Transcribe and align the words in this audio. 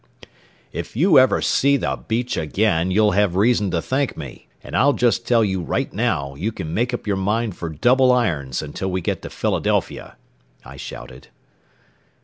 "If 0.73 0.95
you 0.95 1.19
ever 1.19 1.43
see 1.43 1.77
the 1.77 1.95
beach 1.95 2.35
again, 2.35 2.89
you'll 2.89 3.11
have 3.11 3.35
reason 3.35 3.69
to 3.69 3.83
thank 3.83 4.17
me, 4.17 4.47
and 4.63 4.75
I'll 4.75 4.93
just 4.93 5.27
tell 5.27 5.45
you 5.45 5.61
right 5.61 5.93
now, 5.93 6.33
you 6.33 6.51
can 6.51 6.73
make 6.73 6.91
up 6.91 7.05
your 7.05 7.17
mind 7.17 7.55
for 7.55 7.69
double 7.69 8.11
irons 8.11 8.63
until 8.63 8.89
we 8.89 9.01
get 9.01 9.21
to 9.21 9.29
Philadelphia," 9.29 10.17
I 10.65 10.75
shouted. 10.75 11.27